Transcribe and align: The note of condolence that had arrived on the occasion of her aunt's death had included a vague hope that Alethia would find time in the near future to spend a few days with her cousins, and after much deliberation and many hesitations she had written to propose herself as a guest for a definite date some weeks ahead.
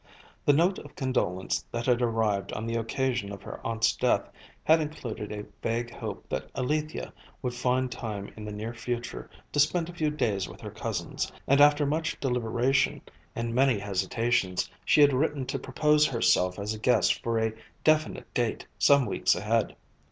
The 0.45 0.53
note 0.53 0.79
of 0.79 0.95
condolence 0.95 1.63
that 1.71 1.85
had 1.85 2.01
arrived 2.01 2.51
on 2.53 2.65
the 2.65 2.73
occasion 2.73 3.31
of 3.31 3.43
her 3.43 3.59
aunt's 3.63 3.95
death 3.95 4.27
had 4.63 4.81
included 4.81 5.31
a 5.31 5.45
vague 5.61 5.93
hope 5.93 6.27
that 6.27 6.51
Alethia 6.55 7.13
would 7.43 7.53
find 7.53 7.91
time 7.91 8.33
in 8.35 8.43
the 8.43 8.51
near 8.51 8.73
future 8.73 9.29
to 9.51 9.59
spend 9.59 9.89
a 9.89 9.93
few 9.93 10.09
days 10.09 10.49
with 10.49 10.59
her 10.61 10.71
cousins, 10.71 11.31
and 11.45 11.61
after 11.61 11.85
much 11.85 12.19
deliberation 12.19 13.01
and 13.35 13.53
many 13.53 13.77
hesitations 13.77 14.67
she 14.83 15.01
had 15.01 15.13
written 15.13 15.45
to 15.45 15.59
propose 15.59 16.07
herself 16.07 16.57
as 16.57 16.73
a 16.73 16.79
guest 16.79 17.21
for 17.21 17.37
a 17.39 17.53
definite 17.83 18.33
date 18.33 18.65
some 18.79 19.05
weeks 19.05 19.35
ahead. 19.35 19.75